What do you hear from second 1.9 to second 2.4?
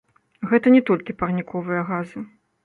газы.